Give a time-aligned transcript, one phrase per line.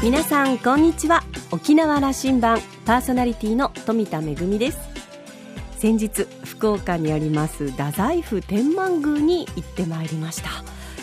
[0.00, 1.24] 皆さんこんにちは。
[1.50, 4.78] 沖縄羅針盤パーソナリティの富田恵です。
[5.76, 10.50] 先日福岡にあります太宰府天満宮に行ってまいりました、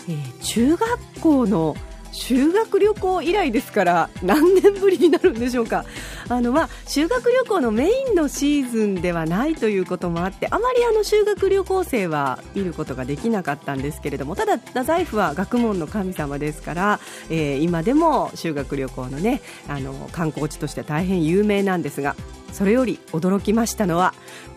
[0.08, 1.76] えー、中学校の
[2.12, 5.84] 修学旅行以来ですから何年ぶりになるんでしょうか。
[6.28, 17.00] あの、まあ、修学旅行のメインのシーズンではないということもあってあまりあの修学旅行生は見ることができなかったんですけれどもただ、太宰府は学問の神様ですから、
[17.30, 22.16] えー、今でも修学旅行の,、ね、あの観光地として大変有名なんですが
[22.52, 24.14] それより驚きましたのは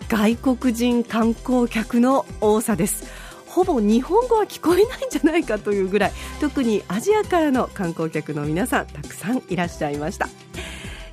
[0.07, 3.29] 外国人観光客の多さです。
[3.49, 10.29] ほぼ日本語は聞こえないんじゃないかというぐらい特にアジアからの観光客の皆さんたくさんいらっしゃいました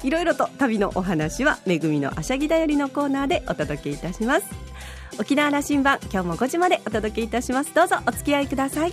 [0.02, 4.46] いろいろと旅のお話はめぐみのあしゃぎだよりのコーナーでお届けいたします。
[5.18, 7.74] 沖縄羅針盤今日も5時までお届けいたします。
[7.74, 8.92] どうぞお付き合いください。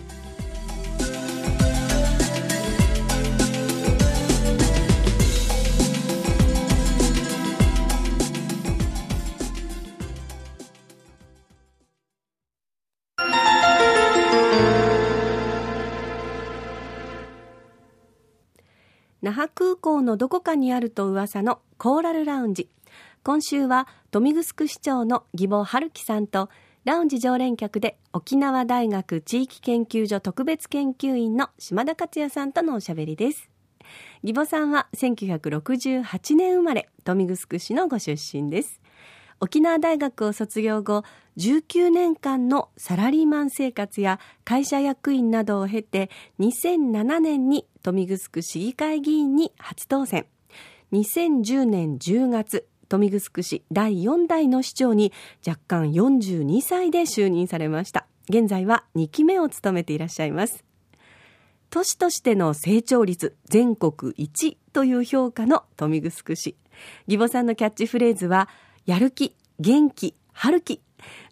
[19.23, 22.69] 那覇空港のどこかにあると噂のコーラルラウンジ
[23.23, 26.49] 今週は豊見城市長の義母春樹さんと
[26.83, 33.49] ラウンジ常連客で沖縄大学地域研究所特別研究員の島田克也さんとのおしゃべりです。
[34.23, 38.81] 義母さんは1968年生まれ豊見城市のご出身です。
[39.43, 41.03] 沖縄大学を卒業後
[41.37, 50.27] 19年間のサラリーマン生活や会社役員などを経て2007年に豊見城市議会議員に初当選。
[50.93, 55.11] 2010年10月豊見城市第4代の市長に
[55.45, 58.07] 若干42歳で就任されました。
[58.29, 60.63] 現在は2期目を務めていらっしゃいます。
[61.69, 66.55] 都市としての成長率全国一という評価の豊見城市。
[67.07, 68.47] 義母さんのキャッチフレーズは
[68.85, 70.81] やる気元気春気。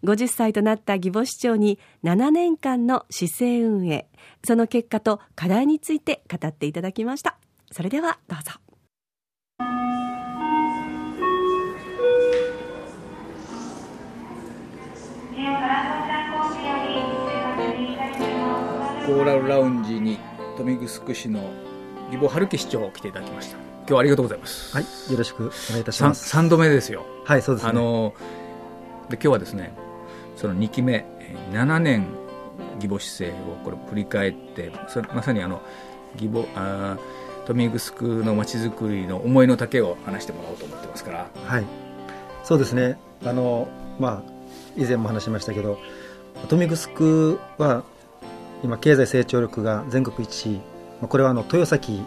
[0.03, 4.07] 50歳となった義母市長に7年間の市政運営。
[4.43, 7.37] その結果と課題について語っていただきました。
[7.71, 8.51] それではどうぞ。
[19.05, 20.19] コーラルラウンジに
[20.57, 21.41] 豊見城市の
[22.11, 23.70] 義母春樹市長を来ていただきました。
[23.91, 24.75] 日はありがとうございます。
[24.75, 26.35] はいよろしくお願いいたします。
[26.35, 27.05] 3度目ですよ。
[27.25, 28.13] はいそうです、ね、あの
[29.09, 29.73] で今日はですね
[30.35, 31.05] その2期目
[31.51, 32.07] 7年
[32.75, 34.71] 義母市政をこれ振り返って
[35.13, 35.61] まさにあの
[36.15, 36.97] 義母あ
[37.47, 41.27] 豊見城のまちづくりの思いの丈を話してもらおうと思ってますから。
[41.45, 41.65] はい。
[42.43, 42.97] そうですね。
[43.25, 43.67] あの
[43.99, 44.31] まあ
[44.77, 45.77] 以前も話しましたけど
[46.43, 47.83] 豊見城は
[48.63, 50.61] 今経済成長力が全国一位。
[51.07, 52.03] これはあの豊崎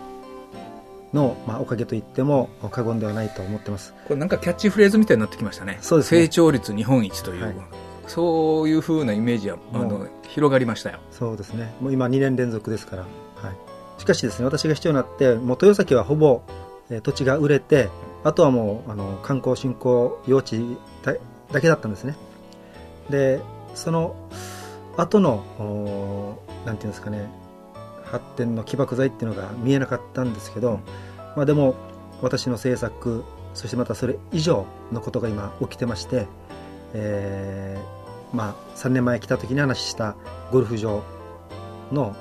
[1.15, 3.95] の、まあ、おかげと言っても過言ではないと思ってます。
[4.07, 5.79] これなんかキャッチフレーズみたいになってきましたね。
[5.81, 7.55] そうです、ね、成長率日本一という、はい、
[8.09, 10.99] そういうふうなイメージはあの広がりましたよ。
[11.11, 11.73] そうですね。
[11.81, 13.09] もう今2年連続ですから、は
[13.51, 16.43] い、しかしですね私が市長になってもう豊崎はほぼ、
[16.91, 17.89] えー、土地が売れて
[18.25, 21.15] あとはもうあの観光振興用地だ
[21.53, 22.17] だけだったんですね。
[23.09, 23.41] で
[23.75, 24.17] その
[24.97, 27.29] 後のなんていうんですかね
[28.15, 30.81] 発展の起爆剤っていうのが見えなかったんですけど、
[31.37, 31.75] まあ、でも
[32.23, 36.27] 私の政策そしてまたそれ以上のことが今起きてまして、
[36.93, 40.17] えーまあ、3年前来た時に話した
[40.53, 41.03] ゴルフ場
[41.93, 42.15] の、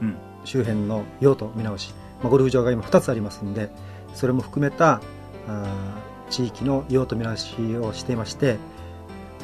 [0.00, 3.70] うん、周辺の用途見直し、まあ、ゴルフ場が今2つありますんで
[4.14, 5.00] それも含めた
[5.48, 8.58] あ地域の用途見直しをしていまして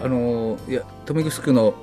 [0.02, 1.74] あのいや豊見城の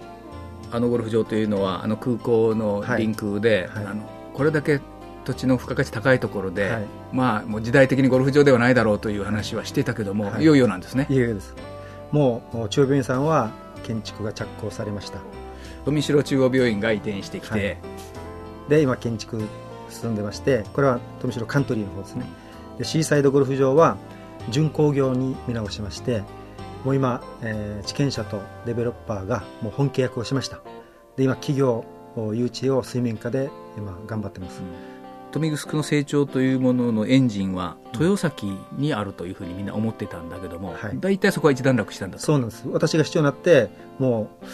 [0.71, 3.83] あのゴルフ場というのはあの空港のリンクで、はい。
[3.83, 4.79] はい、あのこれだけ
[5.25, 11.07] 土地の付加価値高いところで、はい、まあ、もう時代的にゴルフ場ではないだろうという話はしていたけども、い、よいよなんですね。
[11.09, 11.55] いよいよです。
[12.11, 13.51] もう中央病院さんは
[13.83, 15.19] 建築が着工されました。
[15.85, 17.77] 富城中央病院が移転してきて、
[18.69, 19.41] で今建築
[19.89, 22.25] 進んでましてこれは富城カントリーの方ですね。
[22.77, 23.97] でシーサイドゴルフ場は
[24.49, 26.23] 準工業に見直しまして
[26.85, 30.59] もう今、えー、地権者とデベロッパーがもう本契約をしました。
[31.17, 31.85] で今企業
[32.15, 34.61] 誘致を水面下で今頑張ってます、
[35.27, 42.67] 豊見城の成長というもののエンジンは豊崎にあるというふうにみんな思ってたんだけども、はい、大体そこは一段落したんだそうなんです。
[42.67, 44.45] 私が市長になってもう、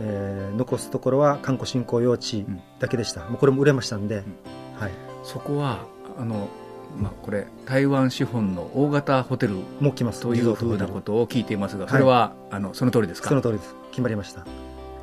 [0.00, 2.46] えー、残すところは観光振興用地
[2.78, 4.92] だけでした、うん、もうこれも売れましたんで、うん、はい、
[5.22, 5.84] そこは
[6.18, 6.48] あの
[6.96, 10.20] まあ、これ台湾資本の大型ホテルも来ます。
[10.20, 13.28] というふうなことを聞いていますがそれは、はい、あのその通りですか？
[13.28, 13.74] その通りです。
[13.90, 14.46] 決まりました。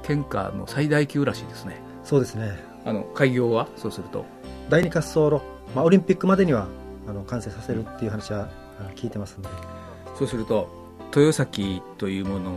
[0.03, 1.81] 県下の最大級らしいですね。
[2.03, 2.57] そうですね。
[2.85, 4.25] あの開業はそうすると。
[4.69, 5.41] 第二滑走路、
[5.75, 6.67] まあ、オリンピックまでには
[7.07, 8.49] あの完成させるっていう話は
[8.95, 9.49] 聞いてますんで。
[10.17, 10.69] そうすると
[11.15, 12.53] 豊崎というもの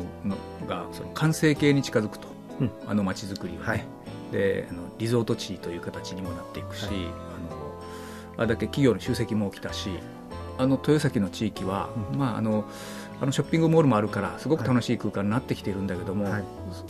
[0.69, 2.28] がその完成形に近づくと、
[2.61, 3.85] うん、あの街づくりはね、はい、
[4.32, 7.62] であのリゾート地という形にもなっていくし、はい、あの
[8.37, 9.90] あれだけ企業の集積も起きたし
[10.58, 12.64] あの豊崎の地域は、うん、まああの
[13.20, 16.44] あのショッピングモールもあるからすごく楽しい空間になってきているんだけども、はい、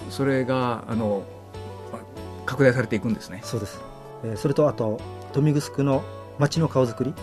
[0.08, 1.24] それがあの
[2.46, 3.40] 拡大されていくんですね。
[3.42, 3.80] そうです、
[4.24, 5.00] えー、それとあと
[5.34, 6.02] 豊見城の
[6.38, 7.16] 街の顔作り、うん、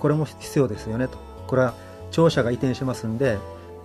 [0.00, 1.18] これも必要ですよねと。
[1.46, 1.74] これは
[2.10, 3.38] 庁舎が移転しますんで、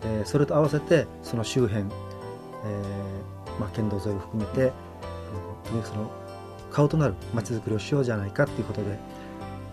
[0.03, 4.71] えー、それと合わせてその周辺、えーまあ、県道沿いを含めて
[5.65, 6.11] 豊見城の
[6.71, 8.97] 顔となる街づくりをしようじゃないかということで、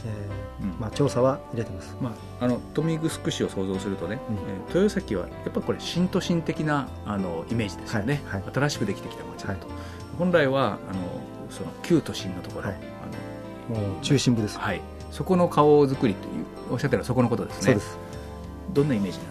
[0.06, 9.76] えー、うん、まあ、調査は入れてます、まあ、あの豊見城市を想像するとね、うん、えー、豊崎はやっぱこれ新都心的なあのイメージですよね、はいはい、新しくできてきた街だと、はい、
[10.19, 11.00] 本来はあの
[11.50, 12.79] その旧都心のところ、はい、
[13.73, 14.81] あのもう中心部です、はい、
[15.11, 17.62] そこの顔作りというおっしゃってるのはそこのことですね。
[17.62, 17.99] そうです。
[18.73, 19.25] どんなイメージな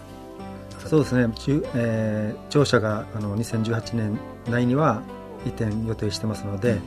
[0.88, 1.32] そうですね、
[1.74, 4.18] えー、庁舎があの2018年
[4.48, 5.02] 内には
[5.44, 6.80] 移転予定してますので、うん、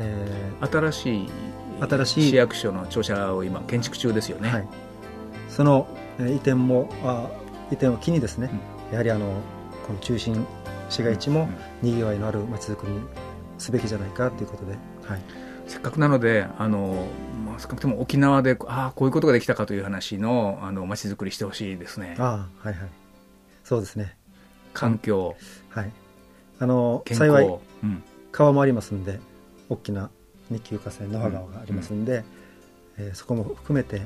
[0.00, 1.28] えー、新しい
[1.80, 4.68] 新しい市役所の庁舎を今建築中ですよね、はい、
[5.48, 5.86] その
[6.18, 7.30] 移転もあ
[7.70, 8.50] 移転を機にですね、
[8.88, 9.26] うん、やはりあの
[9.86, 10.46] この中心
[10.88, 11.48] 市街地も
[11.82, 13.00] にぎわいのあるまちづくりに
[13.58, 14.72] すべきじゃないかということで、
[15.04, 15.20] はい、
[15.66, 17.06] せっかくなのであの、
[17.46, 22.16] まあ、少なくとも沖縄でああこういうことができたかという話のあのまちづくりしてほしいですね。
[22.18, 22.88] ああはいはい。
[23.64, 24.16] そうですね。
[24.74, 25.36] 環境。
[25.68, 25.92] はい。
[26.58, 28.02] あの幸い、うん、
[28.32, 29.18] 川もありますんで
[29.68, 30.10] 大きな
[30.50, 32.24] 二級河川那覇川がありますんで、
[32.98, 34.02] うん、えー、そこも含めて。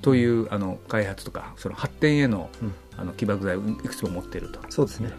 [0.00, 2.50] というあの開発とかその発展への,、
[2.96, 4.60] あの起爆剤をいくつも持っていると。
[4.68, 5.10] そうですね。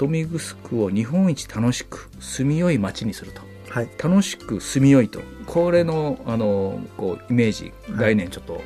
[0.00, 3.40] 豊見城を日本一楽しく住みよい街にすると、
[3.70, 5.20] はい、楽しく住みよいと。
[5.46, 8.60] これのあのこうイメージ概念ちょっと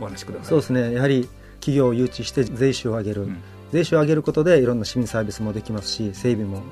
[0.00, 0.94] お話しください、はい、そうですね。
[0.94, 1.28] やはり
[1.60, 3.36] 企業を誘致して税収を上げる、うん、
[3.72, 6.62] 税収を上げることでいろんな市民サービスもできますし整備も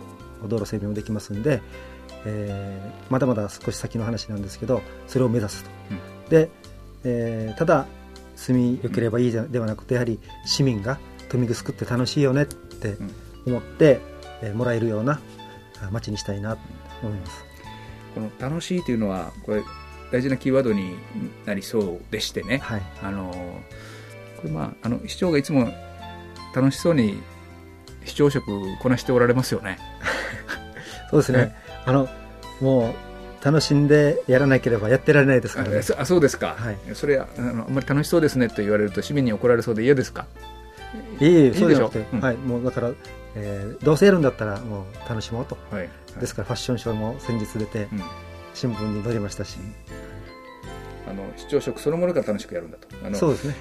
[0.48, 1.62] 道路整備もできますんで
[2.24, 6.50] えー、まだまだ少し先の話なんですけどそれを目指すと、うん、で、
[7.04, 7.86] えー、ただ
[8.36, 12.96] 住みよければいいではなくてやはり市民が豊見城って楽しいよねって
[13.46, 14.00] 思って、
[14.42, 15.20] うん、えー、もらえるような
[15.90, 16.62] 街にしたいなと
[17.02, 17.44] 思います。
[18.14, 19.62] この楽しいというのはこれ
[20.10, 20.96] 大事なキーワードに
[21.46, 23.30] なりそうでしてね、はい、あの
[24.36, 25.72] これまああの市長がいつも
[26.54, 27.22] 楽しそうに
[28.04, 28.46] 市長職
[28.78, 29.78] こなしておられますよね
[31.10, 31.54] そうですね。
[31.84, 32.08] あの
[32.60, 35.80] もう楽しんでやらなければやってられないですからね。
[35.98, 40.26] あそうですか、はい、それあのあんまり楽しそうですねと言われると市民に怒られそうで嫌ですか？
[41.20, 42.90] いいいそうでしょ、うん、はい、もうだから、
[43.36, 45.90] えー、どうせやるんだったらもう楽しもうと、はい、はい、
[46.20, 48.02] ですからファッションショーも先日出て、うん、
[48.54, 49.58] 新聞に載りましたし、
[51.08, 52.88] あの市長職そのものから楽しくやるんだと。
[53.04, 53.54] あのそうですね。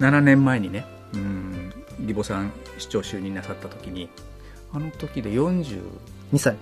[0.00, 4.08] 7年前にねうん義母さん市長就任なさった時に
[4.72, 5.30] あの時で
[6.32, 6.56] 42歳、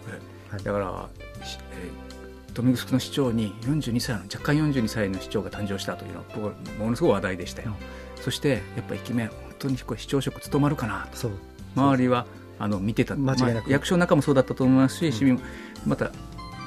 [0.62, 1.08] だから、
[1.38, 6.18] えー、豊見城の市長に42歳の若干42歳の市長が誕生したというの
[6.48, 7.74] はものすごい話題でしたよ、
[8.16, 11.30] うん、そしてやっぱりイケメン本当にこれ市長職務まるかなと。
[11.76, 12.26] 周りは
[12.58, 13.36] あの見てた、まあ、
[13.68, 15.40] 役所の中もそうだったと思いますし、うん、市民
[15.84, 16.12] また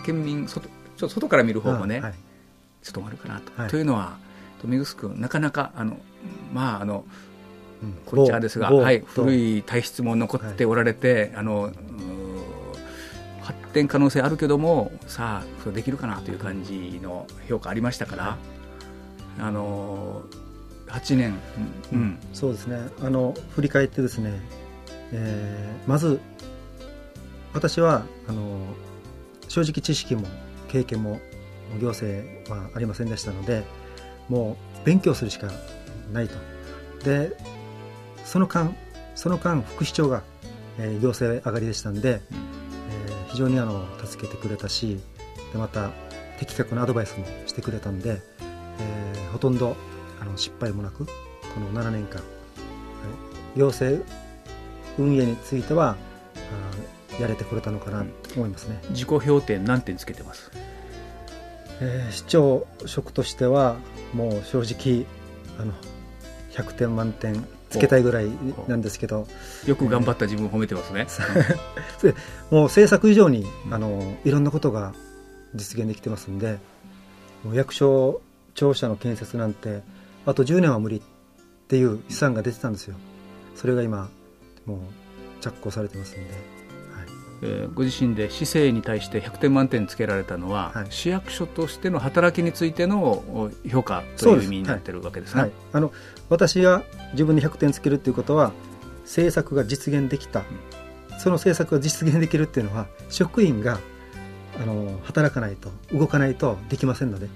[0.06, 2.14] 県民外ちょっと外から見る方もね、はい、
[2.82, 4.18] 務まるかなと、はい、というのは
[4.64, 5.98] 豊見城君なかなかあの
[6.54, 7.06] まああの
[8.06, 11.72] こっちはですが、はい、古い体質も残っておられて、はい、あの
[13.86, 18.38] 可能性あるけどもさあそれできるかなという感じの評価ありましたから、
[19.40, 20.24] あの
[20.88, 21.38] 8年、
[21.92, 22.80] うん、うん、そうですね。
[23.02, 24.40] あの振り返ってですね、
[25.12, 26.20] えー、まず
[27.54, 28.60] 私はあの
[29.48, 30.26] 正直知識も
[30.70, 31.20] 経験も
[31.80, 33.64] 行政はありませんでしたので
[34.30, 35.52] もう勉強するしか
[36.14, 36.36] ないと。
[37.04, 37.38] で
[38.26, 38.76] その間
[39.16, 40.24] その間副市長が、
[40.80, 42.47] えー、行政上がりでしたんで、うん
[43.38, 45.00] 非常にあの助けてくれたし
[45.54, 45.92] でまた
[46.40, 48.20] 的確なアドバイスもしてくれたんで、
[48.80, 49.76] えー、ほとんど
[50.20, 51.12] あの失敗もなくこ
[51.60, 52.24] の7年間、
[53.56, 54.04] 行政
[54.98, 55.98] 運営については
[57.22, 60.52] やれてこれたのかなと思いますね、自己評点何点つけてます、
[61.80, 63.76] えー、市長職としては
[64.16, 65.06] もう正直
[65.60, 65.74] あの
[66.54, 68.30] 100点満点つけたいぐらい
[68.68, 69.28] なんですけど。
[69.66, 71.08] よく頑張った自分を褒めてますね、
[72.04, 72.16] えー、
[72.52, 74.94] もう政策以上にあのいろんなことが
[75.56, 76.60] 実現できてますんで
[77.44, 78.22] もう役所
[78.54, 79.82] 庁舎の建設なんて
[80.26, 81.02] あと10年は無理っ
[81.68, 82.96] ていう試算が出てたんですよ。
[83.56, 84.10] それが今
[84.66, 84.80] もう
[85.42, 86.30] 着工されてますんで、はい、
[87.42, 95.42] えー、ご自身で市政に対して100点満点つけられたのは、はい、市役所としての働きについての評価という意味になってるわけですね。
[95.42, 95.92] はい、あの
[96.30, 98.52] 私が自分に100点つけるということは
[99.04, 100.40] 政策が実現できた、
[101.12, 103.80] うん、その政策が実現できるっていうのは職員が
[104.60, 107.28] あの働かないと動かないとできませんので。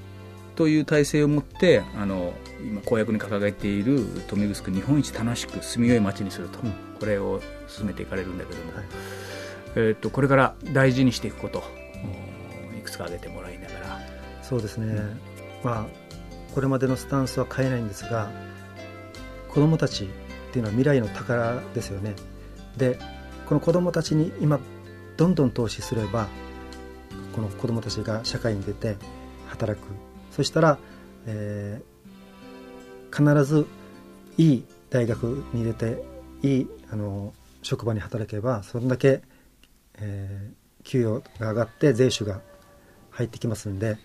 [0.56, 8.74] という体制を持ってあの今公約に掲げている豊見城日本一楽しく住みよい街にすると、うん、これを進めていかれるんだけども。
[9.76, 11.64] えーと、これから大事にしていくこと、
[12.78, 14.00] いくつか挙げてもらいながら。
[14.52, 15.20] そうですね、うん、
[15.64, 15.86] まあ
[16.54, 18.30] これまでのスタンスは変えないんですが
[19.48, 20.08] 子どもたちっ
[20.52, 22.16] ていうのは未来の宝ですよね。
[22.76, 23.00] で
[23.46, 24.60] この子どもたちに今
[25.16, 26.28] どんどん投資すれば
[27.34, 28.98] この子どもたちが社会に出て
[29.48, 29.86] 働く。
[30.32, 30.78] そしたら、
[31.28, 33.68] えー、必ず
[34.38, 36.04] いい大学に出て
[36.42, 39.22] いいあの職場に働けばそれだけ
[40.02, 42.42] えー、給与が上がって税収が
[43.12, 43.98] 入ってきますんで、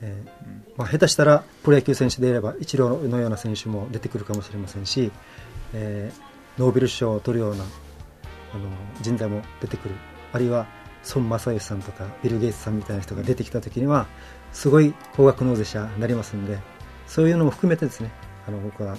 [0.00, 5.10] えーまあ、下手したらプロ野球選手でいればイチローのような選手も出てくるかもしれませんし、
[5.72, 8.68] えー、ノーベル賞を取るようなあの
[9.00, 9.94] 人材も出てくる
[10.32, 10.66] あるいは
[11.14, 14.06] 孫正義さんとかビル・ゲイツさんみたいな人が出てきた時には
[14.52, 16.58] すごい高額納税者になりますんで
[17.06, 18.10] そういうのも含めてですね
[18.46, 18.96] あの僕は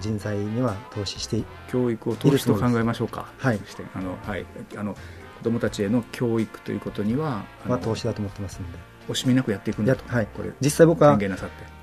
[0.00, 3.26] 人材には投資して教育を投資と考えましょうか。
[3.38, 3.60] はい。
[3.94, 4.98] あのはいあの子
[5.44, 8.78] どもたちへの教育ということには、まあ、投資だと思ってますんで。
[9.08, 11.18] 惜しみなくやっていくんだと、はい、これ実際僕は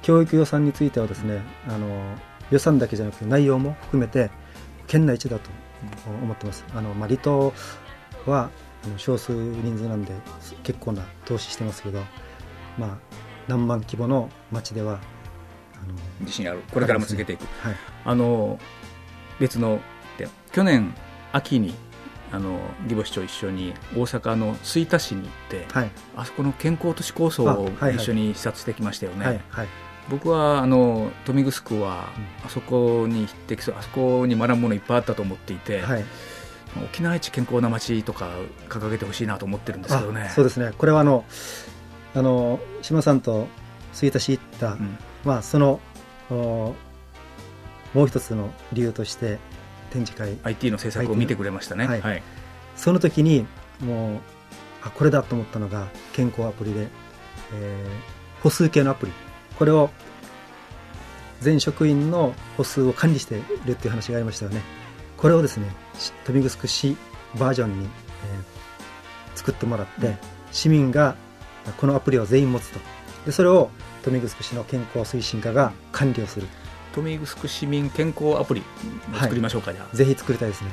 [0.02, 2.16] 教育予算についてはですねあの
[2.50, 4.32] 予算だけじゃなくて内容も含めて
[4.88, 5.52] 県内一だと
[6.24, 7.54] 思ってます、あのまあ、離島
[8.26, 8.50] は
[8.98, 10.14] 少数人数なんで
[10.64, 12.02] 結構な投資してますけど、
[12.78, 12.98] まあ、
[13.48, 15.00] 何万規模の町では
[15.76, 16.64] あの自信ある。
[16.74, 17.76] これからも続けていく、はい、
[18.06, 18.60] あの
[19.40, 19.80] 別の
[20.52, 20.94] 去年
[21.32, 21.74] 秋に
[22.32, 29.26] あの義母市長一緒に大阪の吹田市に行って、はい、あそこの健康都市構想を一緒に視察してきましたよね。
[29.26, 29.68] はいはい、
[30.10, 32.08] 僕はあの豊見城は
[32.46, 36.06] あそこに匹敵するあそこに学ぶものいっぱいあったと思っていて、はい、
[36.86, 38.30] 沖縄一健康な街とか
[38.70, 40.32] 掲げてほしいなと思ってるんですけどね。
[40.34, 40.72] そうですね。
[40.78, 41.26] これはあの
[42.16, 43.48] あの島さんと
[43.94, 45.80] 吹田市行った、うん、まあ、その
[46.30, 46.76] も
[47.94, 49.38] う一つの理由として
[49.92, 50.38] 展示会。
[50.44, 52.24] IT の制作を見てくれましたね、はい、はい、
[52.76, 53.46] その時に
[53.80, 54.20] もう
[54.82, 56.88] あこれだと思ったのが健康アプリで、
[57.54, 59.12] えー、歩数計のアプリ。
[59.60, 59.92] これを
[61.40, 64.62] 全職員の歩数を管理しているっていう話がありましたよね。
[65.18, 65.68] これをですね
[66.28, 66.98] 豊見城市
[67.38, 70.18] バージョンに、えー、作ってもらって、うん、
[70.52, 71.16] 市民が
[71.78, 72.80] このアプリを全員持つと。
[73.26, 73.70] でそれを
[74.06, 76.48] 豊見城市の健康推進課が管理をする
[76.96, 78.64] 豊見城市民健康アプリ
[79.14, 79.96] 作りましょうか、はい、じゃあ。
[79.96, 80.72] ぜひ作りたいですね。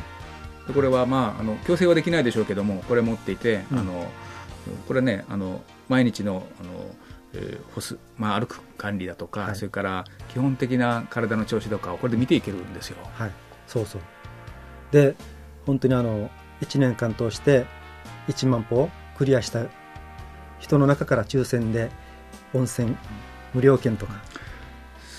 [0.74, 4.10] これはまああの強制はできないでしょうけどもこれ持っていて、うん、あの
[4.86, 6.70] これねあの毎日のあの、
[7.32, 12.98] えー、歩数、まあ、歩く管理だとか、はい、それから基本的な体の調子とかをこれで見ていけるんですよ。
[13.14, 13.32] はい。
[13.66, 14.00] そうそう。
[14.90, 15.14] で
[15.66, 17.66] 本当にあの1年間通して
[18.28, 19.64] 1万歩をクリアした
[20.58, 21.90] 人の中から抽選で
[22.52, 22.96] 温泉
[23.54, 24.14] 無料券とか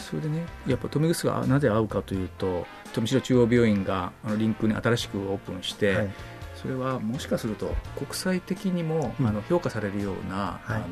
[0.10, 6.10] それでねやっぱ富城がなぜ合うかというと富城中央病院があのリンクに新しくオープンして、はい、
[6.56, 10.86] それはもしかすると国際的にも、うん、あの評価されるような、はい、あの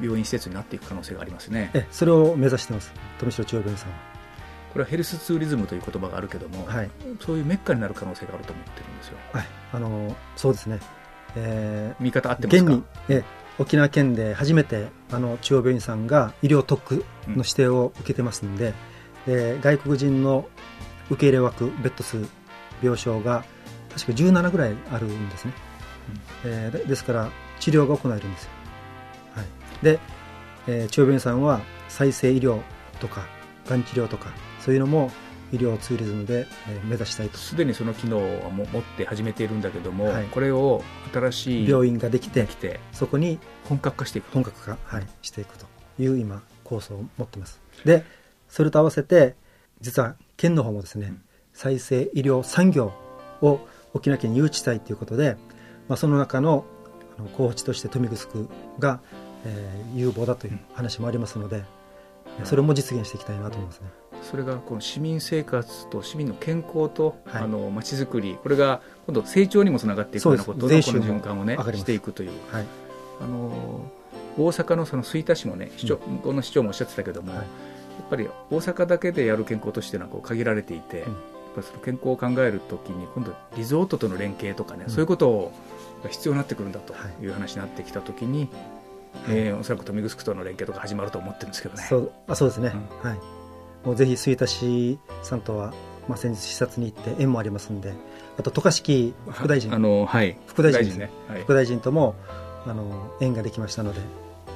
[0.00, 1.72] 病院施設になっていく可能性がありますね。
[1.74, 3.96] えそれを目指してます富城中央病院さんは。
[4.72, 10.80] これはヘルスツーリズムという言葉があるけども、はい、そういうメッカになる可能性があると思ってるんですよ、はい、あのそうですね、
[11.34, 12.72] えー、見方合ってますか？
[12.72, 13.24] 現に、え
[13.58, 18.74] 沖縄県で初めてあの中央病院さんが医療特区の指定を受けてますんで
[19.26, 20.48] うん、で外国人の
[21.10, 22.26] 受け入れ枠ベッド数
[22.82, 23.44] 病床が
[23.94, 25.52] 確か17ぐらいあるんですね、
[26.44, 28.50] うん、えー、ですから治療が行えるんですよ、
[29.34, 29.46] はい、
[29.82, 29.98] で、
[30.66, 32.60] えー、中央病院さんは再生医療
[33.00, 33.26] とか
[33.66, 35.10] がん治療とかそういうのも
[35.52, 36.46] 医療ツーリズムで
[36.84, 37.38] 目指したいと。
[37.38, 42.46] すでにその機能はも持って始めているんだけども、はい、これを新しい病院ができて
[42.92, 45.66] そこに本格化していく本格化、はい、していくと
[45.98, 47.60] いう今構想を持っています。
[47.84, 48.04] で
[48.48, 49.34] それと合わせて
[49.80, 51.22] 実は県の方もですね、うん、
[51.52, 52.92] 再生医療産業
[53.42, 53.60] を
[53.94, 55.36] 沖縄県に誘致したいということで、
[55.88, 56.64] まあ、その中の
[57.18, 58.46] あの候補地として豊見城
[58.78, 59.00] が、
[59.46, 61.64] えー、有望だという話もありますので、
[62.40, 63.88] うん、それも実現していきたいなと思いますね。
[64.30, 72.66] それがこの市民生活と市民の健康と、はい、あの街づくりこれが今度成長にもつながっていくようなことのこの循環をねしていくという、はい、
[73.20, 73.90] あの
[74.36, 77.46] 大阪のその吹田市もね市長、うん、この市長もおっしゃってたけども、はい、やっ
[78.10, 81.20] ぱり大阪だけでやる健康都市というのはこう限られていて、うん、やっ
[81.56, 85.52] ぱその健康を考えるときに今度リゾートとの連携とかね、うん、そういうことを
[86.02, 87.26] が必要になってくるんだとい。
[87.26, 88.48] う話になってきたときに、はい、
[89.30, 91.82] えー、おそらく豊見城との連携とか始まると思ってるんですけどね。
[91.88, 93.18] そうあそうですね、うん、はい、
[93.86, 95.72] もうぜひ吹田市さんとは、
[96.08, 97.94] まあ、先日視察に行って縁もありますんで
[98.38, 99.72] あと渡嘉敷副大臣。
[99.72, 100.98] あの、はい、副大臣。
[100.98, 102.14] ね、はい、副大臣とも
[102.66, 104.00] あの縁ができましたので。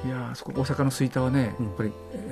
[0.03, 1.91] いやそこ大阪の吹田はね、うん、やっぱり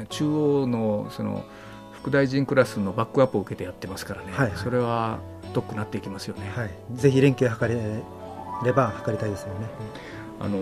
[0.10, 1.46] 中央のその
[1.94, 5.20] 副大臣クラスのバックアップを受けてやってますからね、はいはい、それは
[5.54, 7.76] 遠くなっていきますよね、はい、ぜひ連携を図れ
[8.66, 9.68] れば図りたいですよね、
[10.40, 10.58] あの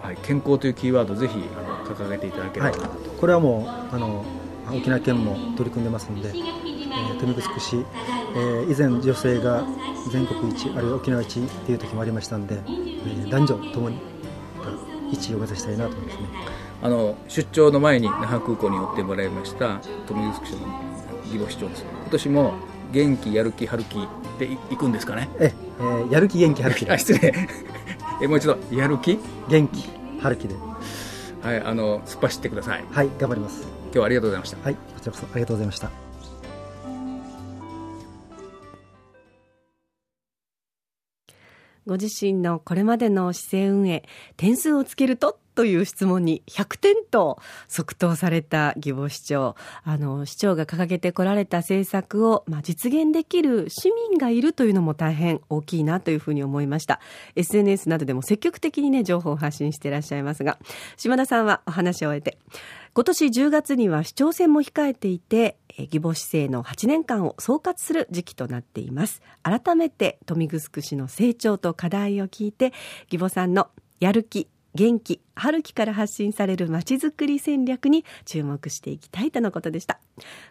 [0.00, 4.24] はい、健康というキーワードぜひあの掲げていただければなと、はい、これはもうあの
[4.72, 9.64] 沖縄県も取り組んでますので、え見城市、えー、以前女性が
[10.12, 13.98] 全国一あるいは沖縄一っていう時もありましたんで、えー、男女ともに
[15.12, 16.22] 1位を目指したいなと思いますね。
[16.80, 20.68] あの出張の前に那覇空港に寄ってもらいました富城市の
[21.26, 21.84] 義母市長です。
[22.02, 22.54] 今年も
[22.92, 23.96] 元気やる気春気
[24.38, 25.28] で行くんですかね？
[25.40, 26.96] ええー、やる気元気春気で。
[26.98, 27.32] 失礼。
[28.22, 28.56] えもう一度。
[28.70, 29.88] やる気元気
[30.20, 30.54] 春気で。
[31.42, 32.84] はいあの突っ走ってください。
[32.90, 34.58] はい頑張ります今日はありがとうございました。
[34.58, 36.07] はいこちらこそありがとうございました。
[41.88, 44.04] ご自身のこれまでの市政運営
[44.36, 45.38] 点数をつけると？
[45.54, 49.56] という質問に100点と即答された義母市長。
[49.82, 57.00] あの、市長が掲げてこられた政策を、まあ、実現できる市民がいるというのも大変大きいなというふうに思いました。
[57.34, 60.58] SNS などでも積極的にね、情報を発信していらっしゃいますが、
[60.96, 62.38] 島田さんはお話を終えて、
[62.94, 69.22] 今年10月には市長選も控えていて、義母市政の8年間を総括する時期となっています。
[69.42, 72.72] 改めて、富城市の成長と課題を聞いて、
[73.10, 73.68] 義母さんの
[74.00, 79.98] やる気、元気、春気から発信されるまちづくり戦略に注目していきたいとのことでした。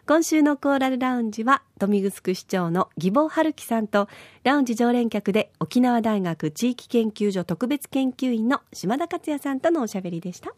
[0.06, 4.08] 今週のコーラルラウンジは、富城市長の義母春樹さんと、
[4.44, 10.54] ラウンジ常連客で沖縄大学地域研究所特別研究員の島田克也さんとのおしゃべりでした。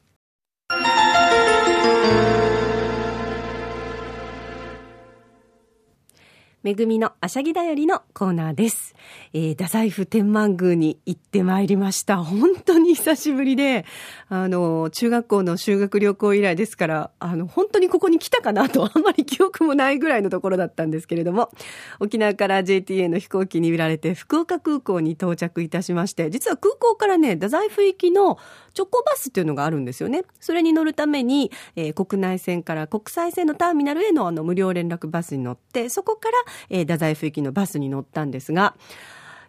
[6.62, 8.94] めぐみのあしゃぎだよりのコーナーです。
[9.32, 12.18] えー、太宰府天満宮に行ってまいりました。
[12.22, 13.86] 本当に久しぶりで、
[14.28, 21.50] あの、中学校の修学旅行以来ですから、あの、本当にここに来たかなと、あんまり記憶もないぐらいのところだったんですけれども、
[21.98, 28.36] 沖縄から JTA の飛行機に揺られて、福岡空港に到着いたしまして、実は空港からね、太宰府行きの
[28.76, 30.24] 直行バスっていうのがあるんですよね。
[30.40, 36.34] それに乗るために、えー、国内線から国際線のターミナルへのあの無料連絡バスに乗って、そこから
[36.68, 38.74] えー、太宰府行きのバスに乗ったんですが、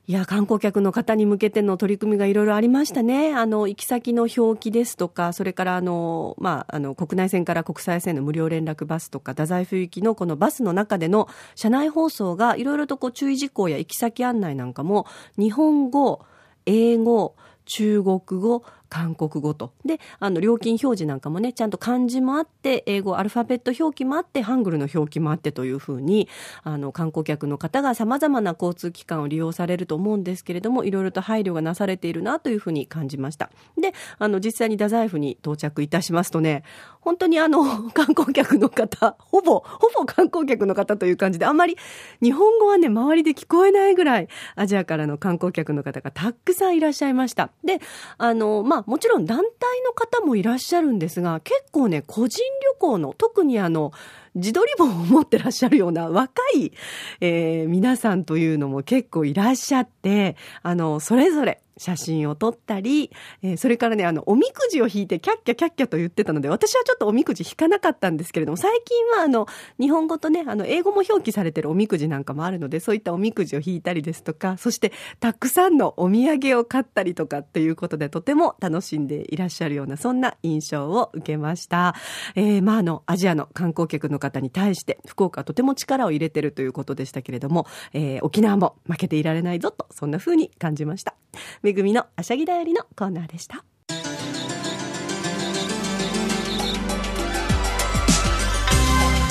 [0.07, 3.35] いや、観光客の方に向けての取り組みがいろいろありましたね。
[3.35, 15.05] あの、行き先の表記ですとか、それからあの、まあ、あの、国内線から国際線の無料連絡バスとか、太宰府行きのこのバスの中での車内放送がいろいろとこう注意事項や行き先案内なんかも、
[15.37, 16.25] 日本語、
[16.65, 17.35] 英語、
[17.65, 19.71] 中国語、韓国語と。
[19.85, 26.27] で、あの、料金表示なんかもね、ちゃんと漢字もあって、英語、アルファベット表記もあって、ハングルの表記もあってというふうに、
[26.63, 33.49] あの、観光客の方が様々な交通機関を利用されると思うんですけれども、いろいろと配慮がなされているなというふうに感じました。
[33.79, 36.63] で、あの、実際に太宰府に到着いたしますとね、
[36.99, 41.77] 本当にあの、 観光客の方、ほぼ、ほぼ観光客の方という感じで、あんまり
[42.21, 44.27] 日本語はね、周りで聞こえないぐらい、
[44.57, 47.51] アジアからの観光客の方がたくさんいらっしゃいました。
[47.63, 47.79] で、
[48.17, 53.91] あの、まあ、もちろん団体の方もいらっしゃるんですが、結構ね、個人旅行の、特にあの、
[54.35, 56.71] 自撮り棒を持ってらっしゃるような若い、
[57.19, 63.09] えー、皆さんというのも結構いらっしゃって、あの、それぞれ、写真を撮ったり、
[63.41, 69.47] えー、それからね、あの、おみくじを引いてキャッキャキャッキャと言ってたので、私はちょっとおみくじ引かなかったんですけれども、最近はあの、
[69.79, 81.95] 日本語とね、あの、英語も表記されてるおみくじなんかもあるので、そういったおみくじを引いたりですとか、そしてたくさんのお土産を買ったりとかっていうことで、とても楽しんでいらっしゃるような、そんな印象を受けました。
[82.35, 91.15] えー、まあ、あの、アジアの観光客の方に対して、福岡はとても力を入れてるということでしたけれども、えー、沖縄も負けていられないぞと、そんな風に感じました。
[91.61, 93.63] めぐみのあしゃぎだよりのコーナーでした。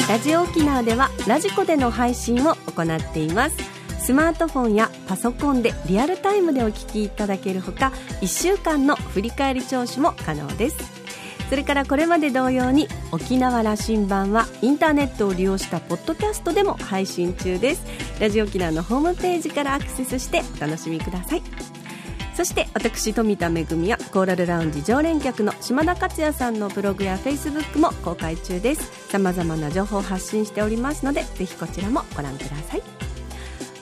[0.08, 3.56] ラジオ沖縄ではラジコでの配信を行っています。
[4.00, 10.76] スマートフォンやパソコンでリアルタイムでお聞きいただけるほか1週間の振り返り聴取も可能です。
[11.48, 17.82] それからこれまで同様に沖縄羅針盤はインターネットを利用したポッドキャストでも配信中です。
[18.20, 21.69] ラジオ沖縄のホームページからアクセスしてお楽しみください。
[22.34, 29.10] そして私富田恵はコーラルラウンジ常連客の島田克也さんのブログやフェイスブックも公開中です。
[29.10, 32.82] さまざまな情報を発信しておりますのでぜひこちらもご覧ください。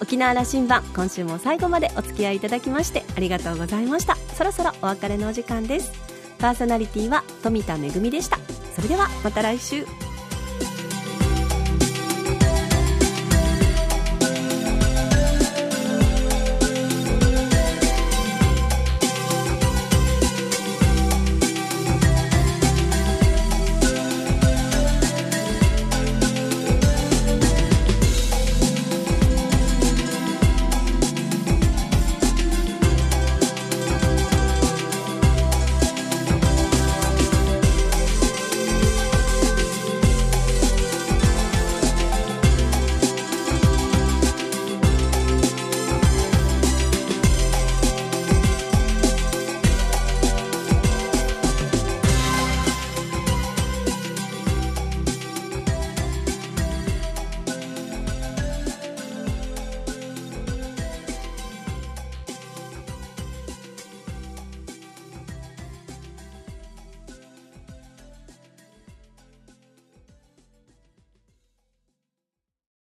[0.01, 4.17] 沖縄羅針盤今週も最後までお付き合いいただきましてありがとうございました。
[4.37, 5.93] そろそろお別れのお時間です。
[6.39, 8.39] パーソナリティは富田恵でした。
[8.75, 10.08] それではまた来週。